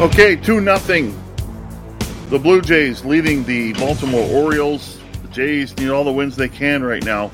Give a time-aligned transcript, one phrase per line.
[0.00, 1.12] Okay, 2 nothing.
[2.30, 5.00] The Blue Jays leading the Baltimore Orioles.
[5.22, 7.32] The Jays need all the wins they can right now.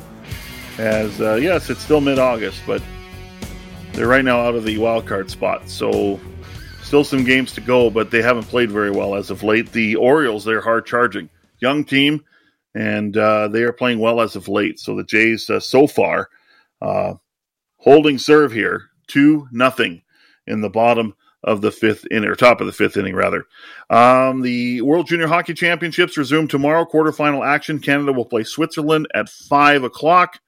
[0.79, 2.83] As, uh, yes, it's still mid August, but
[3.93, 5.69] they're right now out of the wild card spot.
[5.69, 6.19] So,
[6.83, 9.71] still some games to go, but they haven't played very well as of late.
[9.71, 11.28] The Orioles, they're hard charging.
[11.59, 12.25] Young team,
[12.75, 14.81] and uh, they are playing well as of late.
[14.81, 16.31] So, the Jays, uh, so far,
[16.81, 17.12] uh,
[17.77, 20.01] holding serve here, 2 nothing
[20.47, 23.47] in the bottom of the fifth inning, or top of the fifth inning, rather.
[23.91, 26.84] Um, the World Junior Hockey Championships resume tomorrow.
[26.84, 27.78] Quarterfinal action.
[27.78, 30.41] Canada will play Switzerland at 5 o'clock.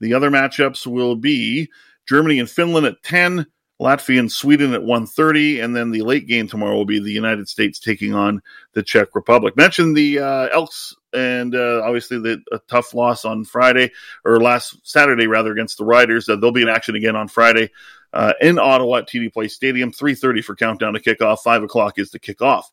[0.00, 1.70] The other matchups will be
[2.08, 3.46] Germany and Finland at 10,
[3.80, 7.48] Latvia and Sweden at 1.30, and then the late game tomorrow will be the United
[7.48, 9.56] States taking on the Czech Republic.
[9.56, 13.92] Mentioned the uh, Elks and uh, obviously the a tough loss on Friday,
[14.24, 16.28] or last Saturday, rather, against the Riders.
[16.28, 17.70] Uh, they'll be in action again on Friday
[18.12, 19.92] uh, in Ottawa at TD Place Stadium.
[19.92, 21.40] 3.30 for countdown to kickoff.
[21.40, 22.64] 5 o'clock is the kickoff.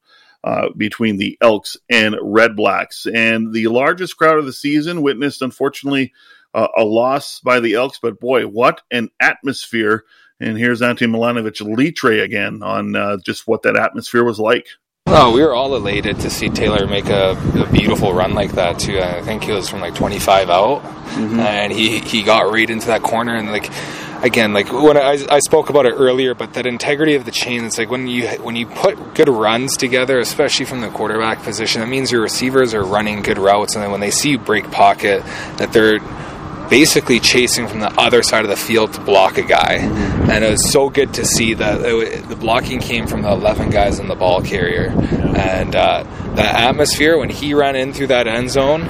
[0.43, 3.07] Uh, between the Elks and Red Blacks.
[3.07, 6.13] And the largest crowd of the season witnessed, unfortunately,
[6.53, 7.99] uh, a loss by the Elks.
[7.99, 10.05] But boy, what an atmosphere!
[10.39, 14.67] And here's Ante Milanovic Litre again on uh, just what that atmosphere was like.
[15.07, 18.77] Oh, we were all elated to see Taylor make a, a beautiful run like that
[18.77, 18.99] too.
[18.99, 21.39] I think he was from like 25 out, mm-hmm.
[21.39, 23.71] and he he got right into that corner and like
[24.23, 27.63] again, like when I, I, spoke about it earlier, but that integrity of the chain,
[27.63, 31.81] it's like when you when you put good runs together, especially from the quarterback position,
[31.81, 34.69] that means your receivers are running good routes, and then when they see you break
[34.71, 35.23] pocket,
[35.57, 35.99] that they're
[36.69, 39.75] basically chasing from the other side of the field to block a guy.
[40.29, 43.69] And it was so good to see that it, the blocking came from the 11
[43.69, 44.89] guys in the ball carrier.
[45.37, 46.03] And uh,
[46.35, 48.81] the atmosphere, when he ran in through that end zone,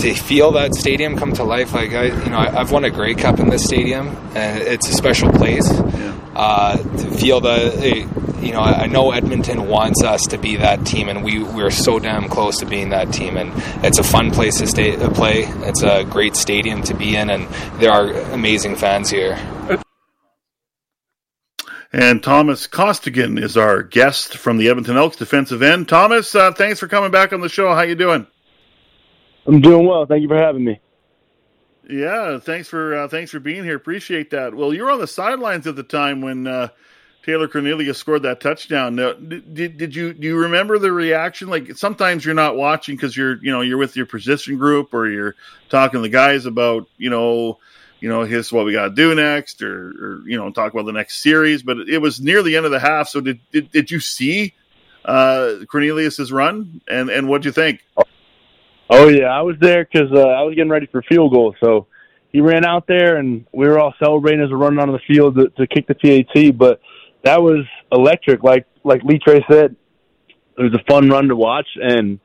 [0.00, 2.90] to feel that stadium come to life, like I, you know, I, have won a
[2.90, 5.70] Grey Cup in this stadium, and it's a special place.
[5.70, 6.16] Yeah.
[6.34, 8.08] Uh, to feel the,
[8.40, 11.98] you know, I know Edmonton wants us to be that team, and we we're so
[11.98, 13.36] damn close to being that team.
[13.36, 13.52] And
[13.84, 15.42] it's a fun place to stay to play.
[15.42, 17.48] It's a great stadium to be in, and
[17.80, 19.38] there are amazing fans here.
[21.92, 25.88] And Thomas Costigan is our guest from the Edmonton Elks defensive end.
[25.88, 27.74] Thomas, uh, thanks for coming back on the show.
[27.74, 28.28] How you doing?
[29.50, 30.06] I'm doing well.
[30.06, 30.80] Thank you for having me.
[31.88, 33.74] Yeah, thanks for uh, thanks for being here.
[33.74, 34.54] Appreciate that.
[34.54, 36.68] Well, you were on the sidelines at the time when uh,
[37.24, 38.94] Taylor Cornelius scored that touchdown.
[38.94, 41.48] Now, did, did you do you remember the reaction?
[41.48, 45.08] Like sometimes you're not watching because you're you know you're with your position group or
[45.08, 45.34] you're
[45.68, 47.58] talking to the guys about you know
[47.98, 50.86] you know here's what we got to do next or, or, you know talk about
[50.86, 51.64] the next series.
[51.64, 53.08] But it was near the end of the half.
[53.08, 54.54] So did did, did you see
[55.04, 57.84] uh, Cornelius's run and and what do you think?
[57.96, 58.04] Oh
[59.08, 61.54] yeah, I was there because uh, I was getting ready for field goal.
[61.62, 61.86] So
[62.32, 65.36] he ran out there, and we were all celebrating as we're running onto the field
[65.36, 66.58] to, to kick the PAT.
[66.58, 66.80] But
[67.22, 68.42] that was electric.
[68.42, 69.76] Like like Litre said,
[70.58, 72.18] it was a fun run to watch, and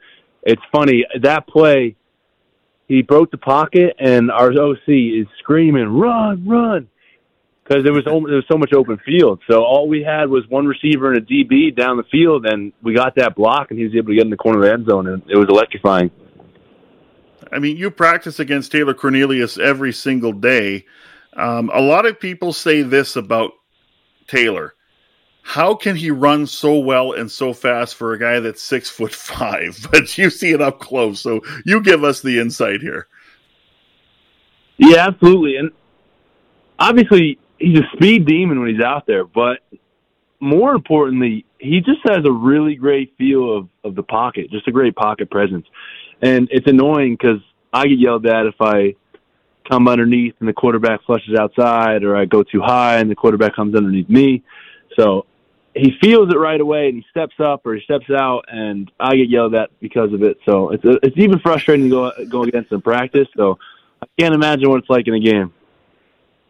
[0.44, 1.96] it's funny that play.
[2.88, 6.88] He broke the pocket, and our OC is screaming, "Run, run!"
[7.64, 9.40] Because there was there was so much open field.
[9.50, 12.94] So all we had was one receiver and a DB down the field, and we
[12.94, 14.88] got that block, and he was able to get in the corner of the end
[14.88, 16.10] zone, and it was electrifying.
[17.52, 20.86] I mean, you practice against Taylor Cornelius every single day.
[21.34, 23.52] Um, a lot of people say this about
[24.28, 24.74] Taylor.
[25.42, 29.14] How can he run so well and so fast for a guy that's six foot
[29.16, 29.78] five?
[29.92, 33.08] But you see it up close, so you give us the insight here.
[34.78, 35.72] Yeah, absolutely, and
[36.80, 39.24] obviously he's a speed demon when he's out there.
[39.24, 39.60] But
[40.40, 44.72] more importantly, he just has a really great feel of of the pocket, just a
[44.72, 45.66] great pocket presence
[46.22, 47.42] and it's annoying because
[47.74, 48.96] I get yelled at if I
[49.70, 53.56] come underneath and the quarterback flushes outside, or I go too high and the quarterback
[53.56, 54.44] comes underneath me.
[54.98, 55.26] So
[55.76, 59.16] he feels it right away and he steps up or he steps out, and I
[59.16, 60.38] get yelled at because of it.
[60.46, 63.28] So it's it's even frustrating to go go against in practice.
[63.36, 63.60] So
[64.02, 65.54] I can't imagine what it's like in a game.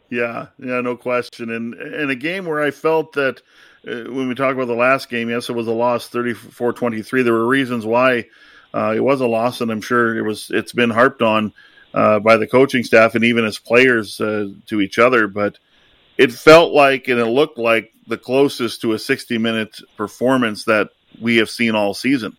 [0.09, 1.49] Yeah, yeah, no question.
[1.49, 3.41] And in a game where I felt that
[3.87, 7.23] uh, when we talk about the last game, yes, it was a loss, 34-23.
[7.23, 8.27] There were reasons why
[8.75, 10.51] uh, it was a loss, and I'm sure it was.
[10.53, 11.53] It's been harped on
[11.93, 15.27] uh, by the coaching staff and even as players uh, to each other.
[15.27, 15.57] But
[16.17, 20.89] it felt like and it looked like the closest to a 60 minute performance that
[21.21, 22.35] we have seen all season.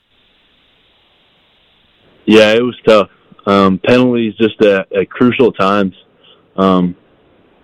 [2.26, 3.10] Yeah, it was tough.
[3.46, 5.94] Um, penalties just at, at crucial times.
[6.56, 6.96] Um,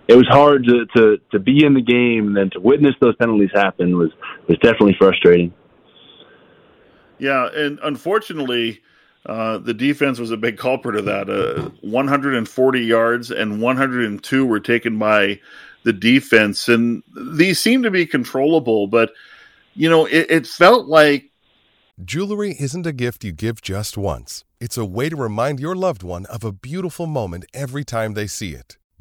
[0.07, 3.15] it was hard to, to, to be in the game and then to witness those
[3.17, 4.11] penalties happen was,
[4.47, 5.53] was definitely frustrating.
[7.19, 8.81] Yeah, and unfortunately,
[9.25, 11.29] uh, the defense was a big culprit of that.
[11.29, 15.39] Uh, 140 yards and 102 were taken by
[15.83, 18.87] the defense, and these seem to be controllable.
[18.87, 19.11] But
[19.75, 21.31] you know, it, it felt like
[22.03, 24.43] jewelry isn't a gift you give just once.
[24.59, 28.27] It's a way to remind your loved one of a beautiful moment every time they
[28.27, 28.77] see it.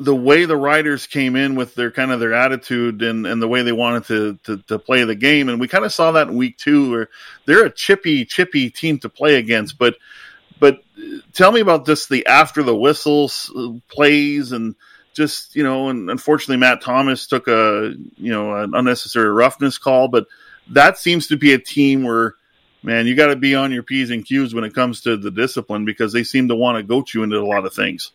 [0.00, 3.46] the way the riders came in with their kind of their attitude and, and the
[3.46, 6.28] way they wanted to, to, to play the game, and we kind of saw that
[6.28, 7.08] in week two, where
[7.44, 9.96] they're a chippy chippy team to play against, but
[10.58, 10.82] but
[11.34, 13.52] tell me about just the after the whistles
[13.88, 14.74] plays and
[15.12, 20.08] just you know, and unfortunately Matt Thomas took a you know an unnecessary roughness call,
[20.08, 20.26] but
[20.70, 22.34] that seems to be a team where
[22.82, 25.30] man you got to be on your p's and q's when it comes to the
[25.30, 28.12] discipline because they seem to want to goat you into a lot of things.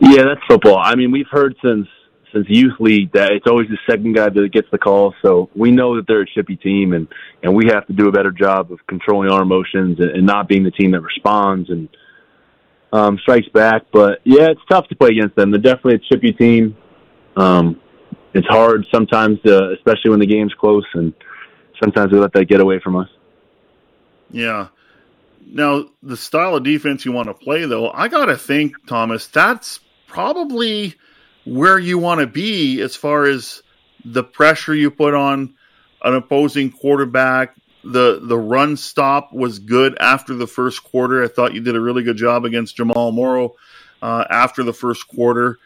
[0.00, 0.78] Yeah, that's football.
[0.78, 1.86] I mean, we've heard since
[2.32, 5.14] since youth league that it's always the second guy that gets the call.
[5.22, 7.06] So we know that they're a chippy team, and
[7.42, 10.48] and we have to do a better job of controlling our emotions and, and not
[10.48, 11.88] being the team that responds and
[12.92, 13.82] um, strikes back.
[13.92, 15.50] But yeah, it's tough to play against them.
[15.50, 16.76] They're definitely a chippy team.
[17.36, 17.80] Um,
[18.34, 21.12] it's hard sometimes, uh, especially when the game's close, and
[21.82, 23.08] sometimes we let that get away from us.
[24.30, 24.68] Yeah.
[25.46, 29.26] Now, the style of defense you want to play, though, I got to think, Thomas,
[29.26, 30.94] that's probably
[31.44, 33.62] where you want to be as far as
[34.04, 35.54] the pressure you put on
[36.02, 37.56] an opposing quarterback.
[37.84, 41.24] The the run stop was good after the first quarter.
[41.24, 43.56] I thought you did a really good job against Jamal Morrow
[44.00, 45.58] uh, after the first quarter.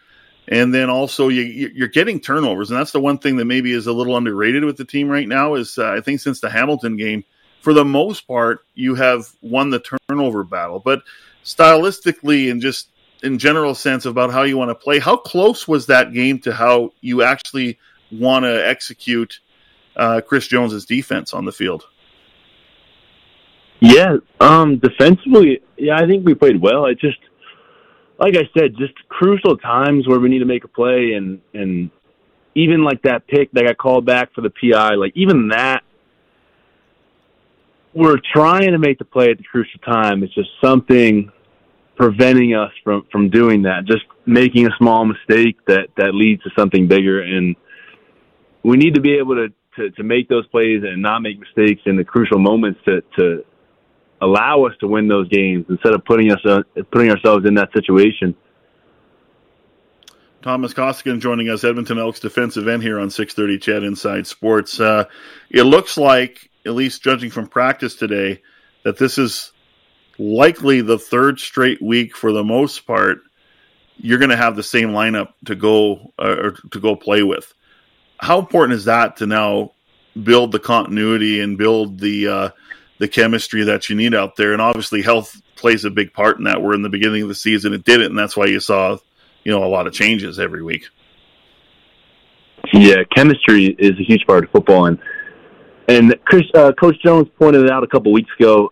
[0.49, 1.43] And then also you,
[1.75, 4.77] you're getting turnovers, and that's the one thing that maybe is a little underrated with
[4.77, 5.55] the team right now.
[5.55, 7.25] Is uh, I think since the Hamilton game,
[7.67, 10.79] for the most part, you have won the turnover battle.
[10.79, 11.03] But
[11.43, 12.91] stylistically and just
[13.25, 15.01] in general sense about how you want to play.
[15.01, 17.77] How close was that game to how you actually
[18.13, 19.41] want to execute
[19.97, 21.89] uh, Chris Jones's defense on the field?
[23.81, 26.87] Yeah, um, defensively, yeah, I think we played well.
[26.87, 27.19] It just,
[28.21, 31.91] like I said, just crucial times where we need to make a play, and and
[32.55, 35.83] even like that pick that got called back for the PI, like even that,
[37.97, 40.23] we're trying to make the play at the crucial time.
[40.23, 41.33] It's just something
[41.97, 43.87] preventing us from from doing that.
[43.87, 47.57] Just making a small mistake that that leads to something bigger, and
[48.63, 51.83] we need to be able to to, to make those plays and not make mistakes
[51.87, 53.45] in the crucial moments to to
[54.21, 57.73] allow us to win those games instead of putting us uh, putting ourselves in that
[57.73, 58.37] situation.
[60.43, 64.79] Thomas Costigan joining us, Edmonton Elks defensive end here on 6:30 CHED Inside Sports.
[64.79, 65.07] Uh,
[65.51, 68.43] it looks like, at least judging from practice today,
[68.83, 69.53] that this is
[70.19, 73.21] likely the third straight week for the most part,
[73.99, 77.53] you're going to have the same lineup to go uh, or to go play with.
[78.19, 79.73] How important is that to now
[80.23, 82.49] build the continuity and build the uh,
[82.99, 84.53] the chemistry that you need out there?
[84.53, 86.63] And obviously, health plays a big part in that.
[86.63, 88.99] We're in the beginning of the season, it didn't, and that's why you saw
[89.45, 90.87] you know a lot of changes every week.
[92.73, 94.99] Yeah, chemistry is a huge part of football, and
[95.89, 98.71] and Chris, uh, Coach Jones pointed it out a couple weeks ago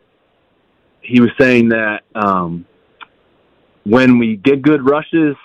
[1.04, 2.64] he was saying that um,
[3.84, 5.36] when we get good rushes,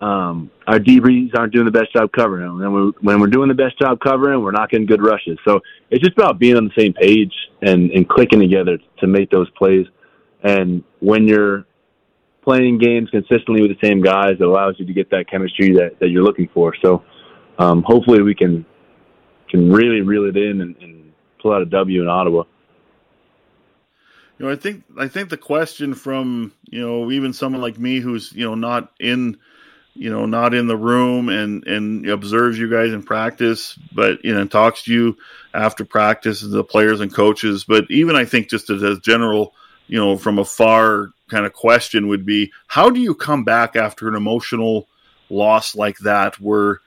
[0.00, 2.62] um, our DBs aren't doing the best job covering.
[2.62, 5.36] And we, when we're doing the best job covering, we're not getting good rushes.
[5.44, 9.30] So it's just about being on the same page and, and clicking together to make
[9.30, 9.86] those plays.
[10.42, 11.66] And when you're
[12.42, 15.98] playing games consistently with the same guys, it allows you to get that chemistry that,
[15.98, 16.74] that you're looking for.
[16.82, 17.04] So
[17.58, 18.64] um, hopefully we can
[19.50, 22.44] can really reel it in and, and pull out a W in Ottawa.
[24.38, 28.00] You know, I think I think the question from you know even someone like me
[28.00, 29.38] who's you know not in
[29.94, 34.32] you know, not in the room and and observes you guys in practice, but you
[34.32, 35.16] know, talks to you
[35.52, 37.64] after practice, the players and coaches.
[37.64, 39.54] But even I think just as a general,
[39.88, 44.08] you know, from afar kind of question would be, how do you come back after
[44.08, 44.88] an emotional
[45.28, 46.80] loss like that, where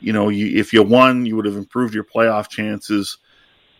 [0.00, 3.18] you know, you, if you won, you would have improved your playoff chances,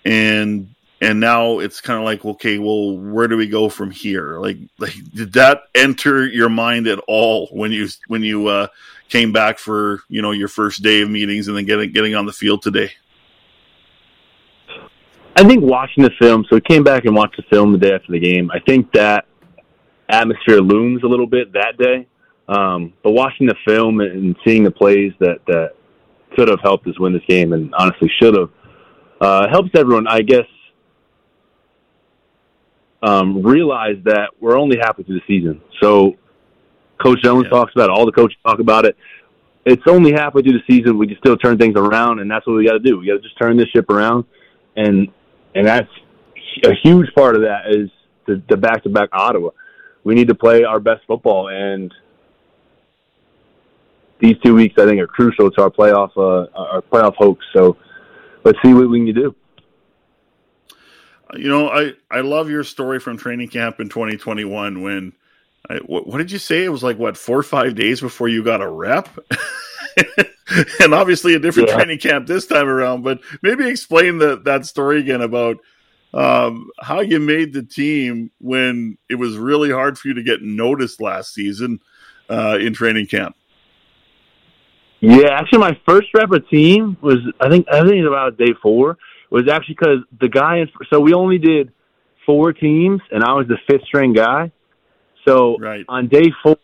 [0.05, 4.39] and and now it's kind of like okay well where do we go from here?
[4.39, 8.69] Like like did that enter your mind at all when you when you uh,
[9.09, 12.27] came back for you know your first day of meetings and then getting getting on
[12.27, 12.91] the field today?
[15.37, 17.95] I think watching the film so we came back and watched the film the day
[17.95, 18.51] after the game.
[18.51, 19.27] I think that
[20.11, 22.07] atmosphere looms a little bit that day.
[22.49, 25.75] Um, but watching the film and seeing the plays that that
[26.37, 28.51] could have helped us win this game and honestly should have
[29.21, 30.47] uh, helps everyone i guess
[33.03, 35.61] um, realize that we're only halfway through the season.
[35.81, 36.17] So
[37.03, 37.51] Coach Jones yeah.
[37.51, 37.91] talks about it.
[37.91, 38.97] All the coaches talk about it.
[39.65, 40.99] It's only halfway through the season.
[40.99, 42.99] We can still turn things around, and that's what we got to do.
[42.99, 44.25] We got to just turn this ship around,
[44.77, 45.09] and
[45.55, 45.89] and that's
[46.65, 47.91] a huge part of that is
[48.27, 49.51] the, the back-to-back Ottawa.
[50.03, 51.93] We need to play our best football, and
[54.21, 57.45] these two weeks I think are crucial to our playoff uh, our playoff hopes.
[57.53, 57.77] So
[58.45, 59.35] let's see what we can do.
[61.35, 65.13] You know, I I love your story from training camp in 2021 when
[65.69, 66.65] I, what, what, did you say?
[66.65, 69.09] It was like what four or five days before you got a rep,
[70.81, 71.77] and obviously a different yeah.
[71.77, 73.03] training camp this time around.
[73.03, 75.59] But maybe explain that that story again about
[76.13, 80.43] um, how you made the team when it was really hard for you to get
[80.43, 81.81] noticed last season
[82.29, 83.37] uh, in training camp.
[85.01, 88.37] Yeah, actually, my first rep of team was I think I think it was about
[88.37, 88.99] day four
[89.31, 90.59] was actually because the guy.
[90.59, 91.73] In, so we only did
[92.27, 94.53] four teams, and I was the fifth string guy.
[95.27, 95.85] So right.
[95.89, 96.57] on day four,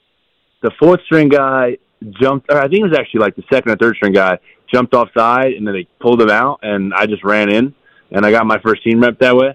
[0.62, 1.78] the fourth string guy
[2.20, 2.50] jumped.
[2.50, 4.38] Or I think it was actually like the second or third string guy
[4.72, 7.74] jumped offside, and then they pulled him out, and I just ran in,
[8.10, 9.54] and I got my first team rep that way.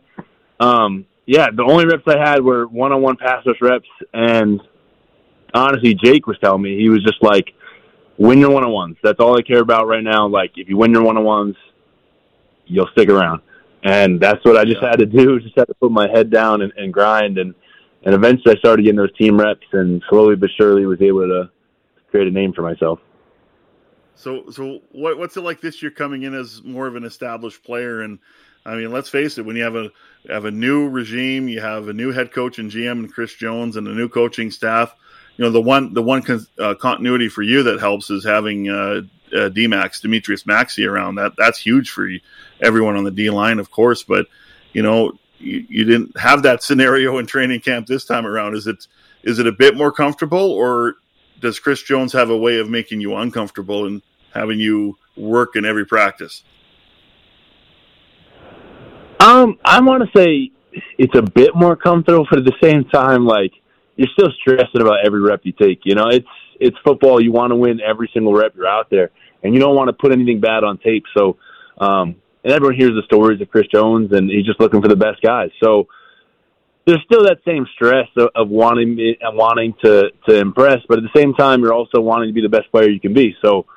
[0.59, 4.61] Um, yeah, the only reps I had were one-on-one pass rush reps, and
[5.53, 7.53] honestly, Jake was telling me he was just like,
[8.18, 8.98] "Win your one-on-ones.
[9.03, 10.27] That's all I care about right now.
[10.27, 11.56] Like, if you win your one-on-ones,
[12.65, 13.41] you'll stick around.
[13.84, 15.39] And that's what I just had to do.
[15.41, 17.38] Just had to put my head down and, and grind.
[17.38, 17.56] And,
[18.03, 21.50] and eventually I started getting those team reps and slowly but surely was able to
[22.12, 23.00] create a name for myself.
[24.15, 27.63] So, so what, what's it like this year coming in as more of an established
[27.63, 28.01] player?
[28.01, 28.20] And
[28.65, 29.89] I mean, let's face it, when you have a,
[30.30, 33.77] have a new regime, you have a new head coach and GM and Chris Jones
[33.77, 34.96] and a new coaching staff,
[35.38, 38.69] you know, the one, the one con- uh, continuity for you that helps is having,
[38.69, 39.01] uh,
[39.35, 41.15] uh, D-Max, Demetrius Maxey around.
[41.15, 42.09] That that's huge for
[42.59, 44.03] everyone on the D line, of course.
[44.03, 44.27] But
[44.73, 48.55] you know, you, you, didn't have that scenario in training camp this time around.
[48.55, 48.88] Is it
[49.23, 50.95] is it a bit more comfortable, or
[51.39, 54.01] does Chris Jones have a way of making you uncomfortable and
[54.33, 56.43] having you work in every practice?
[59.19, 60.51] Um, I want to say
[60.97, 63.51] it's a bit more comfortable, but at the same time, like
[64.01, 65.81] you're still stressing about every rep you take.
[65.84, 66.27] You know, it's
[66.60, 67.22] it's football.
[67.22, 69.12] You want to win every single rep you're out there,
[69.43, 71.03] and you don't want to put anything bad on tape.
[71.15, 71.38] So,
[71.77, 74.96] um, and everyone hears the stories of Chris Jones, and he's just looking for the
[74.96, 75.51] best guys.
[75.62, 75.88] So
[76.88, 81.03] there's still that same stress of, of wanting and wanting to to impress, but at
[81.03, 83.36] the same time, you're also wanting to be the best player you can be.
[83.46, 83.67] So,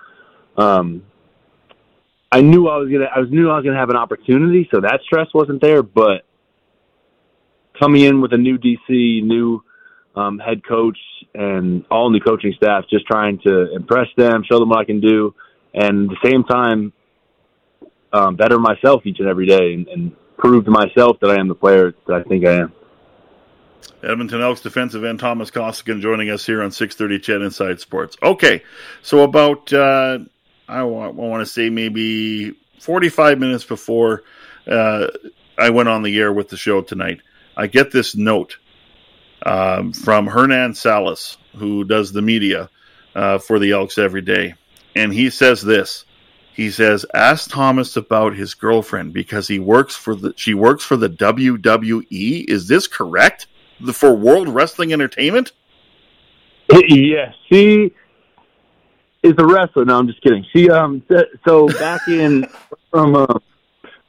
[0.57, 1.03] um,
[2.33, 4.81] I knew I was gonna I was knew I was gonna have an opportunity, so
[4.81, 5.83] that stress wasn't there.
[5.83, 6.25] But
[7.79, 9.63] coming in with a new DC, new
[10.17, 10.99] um, head coach,
[11.35, 15.01] and all new coaching staff, just trying to impress them, show them what I can
[15.01, 15.35] do,
[15.73, 16.93] and at the same time,
[18.13, 21.49] um, better myself each and every day, and, and prove to myself that I am
[21.49, 22.73] the player that I think I am.
[24.03, 28.17] Edmonton Elks defensive end Thomas Costigan joining us here on 6:30 CHED Inside Sports.
[28.23, 28.63] Okay,
[29.03, 30.19] so about uh,
[30.69, 34.23] I want, I want to say maybe 45 minutes before
[34.71, 35.09] uh,
[35.59, 37.21] I went on the air with the show tonight,
[37.57, 38.59] I get this note
[39.45, 42.71] um, from Hernan Salas, who does the media
[43.15, 44.55] uh, for the Elks every day.
[44.97, 46.05] And he says this.
[46.55, 50.97] He says, "Ask Thomas about his girlfriend because he works for the she works for
[50.97, 52.45] the WWE.
[52.49, 53.49] Is this correct?
[53.81, 55.53] The, for World Wrestling Entertainment?"
[56.89, 57.93] Yes, she
[59.23, 59.85] is a wrestler.
[59.85, 60.47] No, I'm just kidding.
[60.53, 61.03] She um
[61.45, 62.47] so back in
[62.91, 63.39] from uh,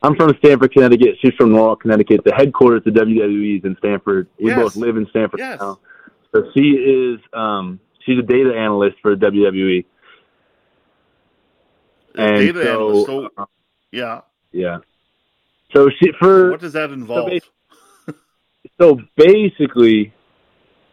[0.05, 1.15] I'm from Stamford, Connecticut.
[1.19, 2.21] She's from Norwalk, Connecticut.
[2.23, 4.27] The headquarters of WWE is in Stamford.
[4.39, 4.59] We yes.
[4.59, 5.59] both live in Stamford yes.
[5.59, 5.79] now.
[6.31, 9.83] So she is um, she's a data analyst for WWE.
[12.13, 13.05] And data so, analyst.
[13.07, 13.45] So, uh,
[13.91, 14.21] yeah.
[14.51, 14.77] Yeah.
[15.73, 17.31] So she for what does that involve?
[18.05, 18.13] So,
[18.79, 20.13] so basically,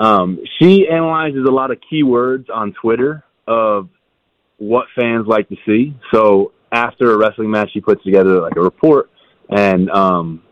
[0.00, 3.90] um, she analyzes a lot of keywords on Twitter of
[4.56, 5.94] what fans like to see.
[6.14, 9.10] So after a wrestling match, he puts together like a report
[9.50, 10.42] and um,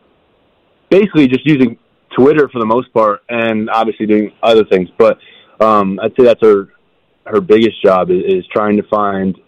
[0.90, 1.78] basically just using
[2.16, 4.88] Twitter for the most part, and obviously doing other things.
[4.98, 5.18] But
[5.60, 6.68] um, I'd say that's her
[7.26, 9.38] her biggest job is, is trying to find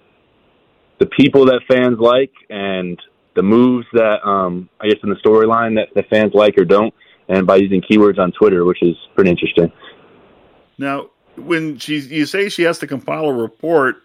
[0.98, 3.00] the people that fans like and
[3.34, 6.94] the moves that um, I guess in the storyline that the fans like or don't,
[7.28, 9.72] and by using keywords on Twitter, which is pretty interesting.
[10.78, 13.96] Now, when she you say she has to compile a report,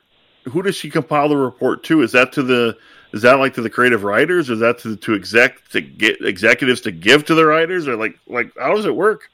[0.50, 2.02] who does she compile the report to?
[2.02, 2.78] Is that to the
[3.14, 6.22] is that like to the creative writers, or is that to to exec to get
[6.22, 9.30] executives to give to the writers, or like like how does it work?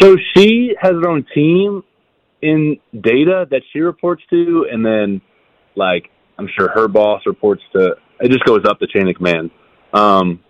[0.00, 1.84] So she has her own team
[2.40, 5.20] in data that she reports to, and then
[5.76, 7.96] like I'm sure her boss reports to.
[8.20, 9.50] It just goes up the chain of command.
[9.92, 10.40] Um,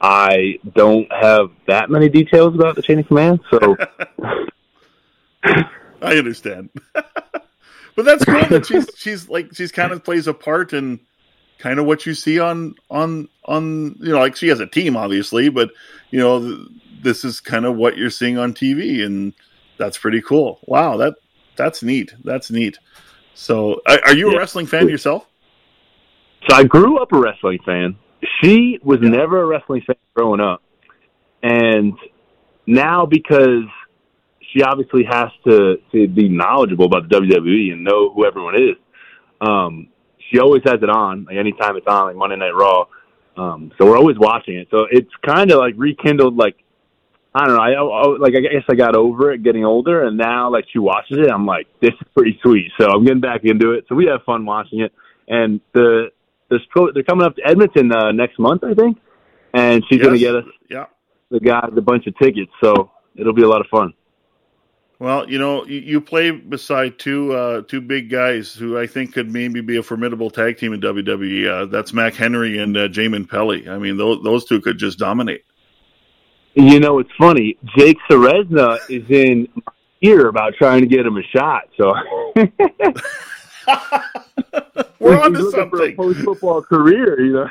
[0.00, 3.76] I don't have that many details about the chain of command, so
[5.44, 6.70] I understand.
[7.96, 11.00] but that's cool that she's she's like she's kind of plays a part in
[11.58, 14.96] kind of what you see on on on you know like she has a team
[14.96, 15.70] obviously, but
[16.10, 16.66] you know
[17.02, 19.32] this is kind of what you're seeing on TV, and
[19.78, 20.60] that's pretty cool.
[20.66, 21.14] Wow, that
[21.56, 22.14] that's neat.
[22.24, 22.78] That's neat.
[23.34, 24.38] So, are, you a yeah.
[24.38, 25.26] wrestling fan yourself?
[26.48, 27.96] So I grew up a wrestling fan.
[28.40, 29.08] She was yeah.
[29.08, 30.62] never a wrestling fan growing up,
[31.42, 31.94] and
[32.66, 33.64] now because
[34.52, 38.76] she obviously has to to be knowledgeable about the WWE and know who everyone is.
[39.40, 39.88] Um,
[40.30, 42.86] she always has it on, like anytime it's on, like Monday Night Raw.
[43.36, 44.68] Um, so we're always watching it.
[44.70, 46.56] So it's kind of like rekindled, like
[47.34, 47.62] I don't know.
[47.62, 50.78] I, I like I guess I got over it getting older, and now like she
[50.78, 52.70] watches it, I'm like, this is pretty sweet.
[52.78, 53.84] So I'm getting back into it.
[53.88, 54.92] So we have fun watching it.
[55.28, 56.10] And the
[56.50, 58.98] this pro, they're coming up to Edmonton uh, next month, I think,
[59.54, 60.06] and she's yes.
[60.06, 60.86] going to get us yeah
[61.30, 62.50] the guys a bunch of tickets.
[62.62, 63.94] So it'll be a lot of fun.
[65.00, 69.14] Well, you know, you, you play beside two uh, two big guys who I think
[69.14, 71.48] could maybe be a formidable tag team in WWE.
[71.48, 73.66] Uh, that's Mac Henry and uh, Jamin Pelly.
[73.66, 75.46] I mean, those those two could just dominate.
[76.52, 77.56] You know, it's funny.
[77.78, 79.48] Jake Ceresna is in
[80.02, 81.62] here about trying to get him a shot.
[81.78, 81.94] So
[84.98, 85.96] we're on to something.
[85.96, 87.48] Post football career, you know.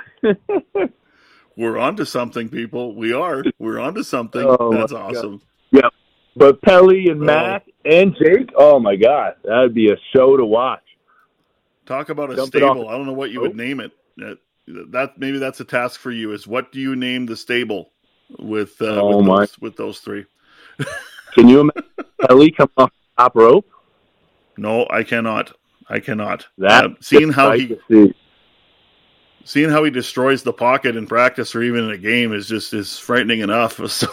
[1.58, 2.94] we're on to something, people.
[2.94, 3.44] We are.
[3.58, 4.46] We're on to something.
[4.46, 5.38] Oh, That's awesome.
[5.38, 5.42] God.
[5.72, 5.90] Yeah.
[6.40, 7.26] But Pelly and oh.
[7.26, 10.82] Matt and Jake, oh my God, that would be a show to watch.
[11.86, 12.88] Talk about a stable.
[12.88, 13.56] I don't know what you would oh.
[13.56, 13.92] name it.
[14.68, 16.32] That, maybe that's a task for you.
[16.32, 17.92] Is what do you name the stable
[18.40, 18.82] with?
[18.82, 19.40] Uh, oh with my.
[19.40, 20.26] Those, with those three.
[21.34, 21.90] Can you imagine
[22.22, 23.70] Pelly come off top rope?
[24.56, 25.52] No, I cannot.
[25.90, 26.48] I cannot.
[26.58, 27.76] That uh, seeing how he
[29.44, 32.74] seeing how he destroys the pocket in practice or even in a game is just
[32.74, 33.80] is frightening enough.
[33.90, 34.08] So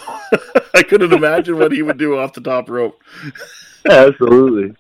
[0.75, 3.01] I couldn't imagine what he would do off the top rope.
[3.89, 4.75] Absolutely.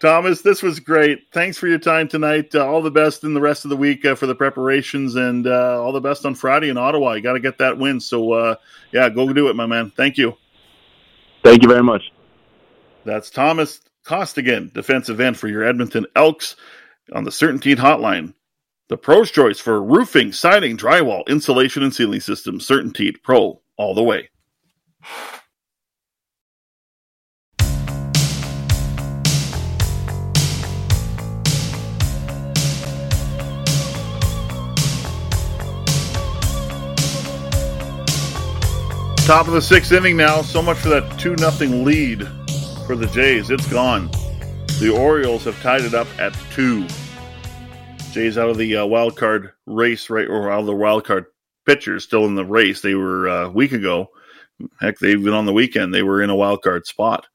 [0.00, 1.28] Thomas, this was great.
[1.32, 2.54] Thanks for your time tonight.
[2.54, 5.46] Uh, all the best in the rest of the week uh, for the preparations, and
[5.46, 7.12] uh, all the best on Friday in Ottawa.
[7.12, 8.00] You got to get that win.
[8.00, 8.54] So, uh,
[8.90, 9.92] yeah, go do it, my man.
[9.96, 10.36] Thank you.
[11.44, 12.10] Thank you very much.
[13.04, 16.56] That's Thomas Costigan, defensive end for your Edmonton Elks
[17.14, 18.34] on the CertainTeed Hotline.
[18.92, 22.68] The pro's choice for roofing, siding, drywall, insulation, and ceiling systems.
[22.68, 24.28] CertainTeed Pro all the way.
[39.24, 40.42] Top of the sixth inning now.
[40.42, 42.28] So much for that 2 nothing lead
[42.86, 43.48] for the Jays.
[43.48, 44.10] It's gone.
[44.80, 46.86] The Orioles have tied it up at two.
[48.12, 51.26] Jays out of the uh, wild card race, right, or out of the wild card
[51.64, 52.82] pitchers still in the race.
[52.82, 54.10] They were uh, a week ago.
[54.80, 57.26] Heck, they even on the weekend they were in a wild card spot.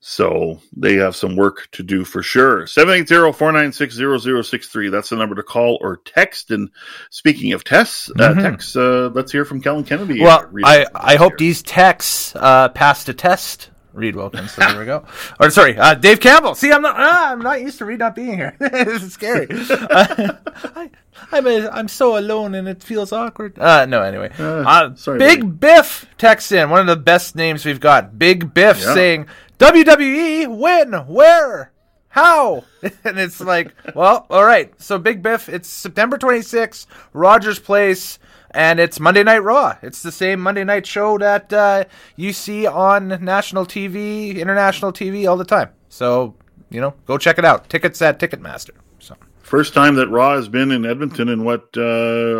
[0.00, 2.64] So they have some work to do for sure.
[2.64, 4.90] 780-496-0063.
[4.90, 6.50] That's the number to call or text.
[6.50, 6.68] And
[7.10, 8.40] speaking of tests, uh, mm-hmm.
[8.40, 10.20] texts, uh, let's hear from Kellen Kennedy.
[10.20, 14.52] Well, I, I hope these texts uh, passed a test Reed Wilkins.
[14.52, 15.04] So there we go.
[15.40, 16.54] Or sorry, uh, Dave Campbell.
[16.54, 16.94] See, I'm not.
[16.98, 18.54] Ah, I'm not used to Reed not being here.
[18.60, 19.48] this is scary.
[19.50, 20.34] uh,
[20.76, 20.90] I,
[21.32, 23.58] I'm a, I'm so alone and it feels awkward.
[23.58, 24.30] Uh, no, anyway.
[24.38, 25.52] Uh, uh sorry, Big buddy.
[25.52, 28.18] Biff texts in one of the best names we've got.
[28.18, 28.94] Big Biff yeah.
[28.94, 29.26] saying
[29.58, 31.72] WWE win where.
[32.08, 32.64] How?
[33.04, 34.72] and it's like, well, all right.
[34.80, 38.18] So Big Biff, it's September 26th, Rogers Place
[38.50, 39.76] and it's Monday Night Raw.
[39.82, 41.84] It's the same Monday night show that uh,
[42.16, 45.70] you see on national TV, international TV all the time.
[45.88, 46.34] So
[46.70, 47.68] you know, go check it out.
[47.68, 48.70] Tickets at Ticketmaster.
[48.98, 51.80] So First time that Raw has been in Edmonton in what uh,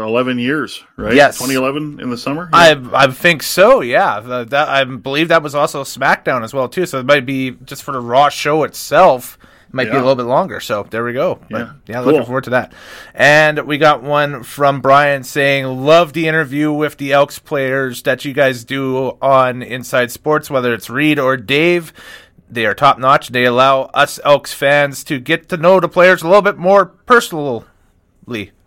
[0.03, 1.15] eleven years, right?
[1.15, 1.39] Yes.
[1.39, 2.51] 2011 in the summer.
[2.53, 3.81] I I think so.
[3.81, 6.85] Yeah, The- that I believe that was also SmackDown as well too.
[6.87, 9.39] So it might be just for the Raw show itself.
[9.77, 10.59] Might be a little bit longer.
[10.61, 11.39] So there we go.
[11.51, 11.71] But, Yeah.
[11.87, 12.73] yeah, looking forward to that.
[13.15, 18.25] And we got one from Brian saying, "Love the interview with the Elks players that
[18.25, 21.93] you guys do on Inside Sports, whether it's Reed or Dave."
[22.49, 23.29] They are top notch.
[23.29, 26.87] They allow us Elks fans to get to know the players a little bit more
[26.87, 27.63] personally.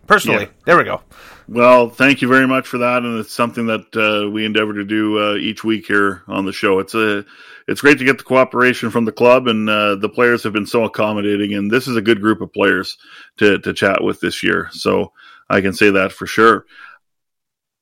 [0.09, 0.51] Personally, Yeah.
[0.65, 1.01] there we go.
[1.47, 4.83] Well, thank you very much for that, and it's something that uh, we endeavor to
[4.83, 6.79] do uh, each week here on the show.
[6.79, 7.23] It's a,
[7.67, 10.65] it's great to get the cooperation from the club, and uh, the players have been
[10.65, 12.97] so accommodating, and this is a good group of players
[13.37, 14.69] to to chat with this year.
[14.71, 15.11] So
[15.47, 16.65] I can say that for sure.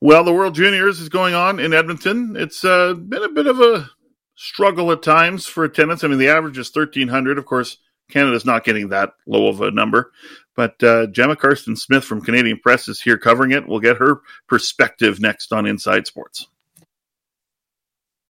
[0.02, 2.36] Well, the World Juniors is going on in Edmonton.
[2.38, 3.90] It's uh, been a bit of a
[4.36, 6.04] struggle at times for attendance.
[6.04, 7.38] I mean, the average is thirteen hundred.
[7.38, 7.78] Of course,
[8.10, 10.12] Canada's not getting that low of a number.
[10.58, 13.68] But uh, Gemma Karstens-Smith from Canadian Press is here covering it.
[13.68, 16.48] We'll get her perspective next on Inside Sports.